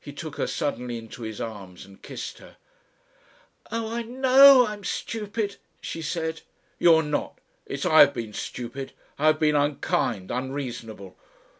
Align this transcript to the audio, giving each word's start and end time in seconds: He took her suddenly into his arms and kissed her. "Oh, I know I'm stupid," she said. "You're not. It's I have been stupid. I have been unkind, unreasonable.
He 0.00 0.12
took 0.12 0.38
her 0.38 0.48
suddenly 0.48 0.98
into 0.98 1.22
his 1.22 1.40
arms 1.40 1.86
and 1.86 2.02
kissed 2.02 2.38
her. 2.38 2.56
"Oh, 3.70 3.94
I 3.94 4.02
know 4.02 4.66
I'm 4.66 4.82
stupid," 4.82 5.54
she 5.80 6.02
said. 6.02 6.40
"You're 6.80 7.04
not. 7.04 7.38
It's 7.64 7.86
I 7.86 8.00
have 8.00 8.12
been 8.12 8.32
stupid. 8.32 8.92
I 9.20 9.26
have 9.28 9.38
been 9.38 9.54
unkind, 9.54 10.32
unreasonable. 10.32 11.16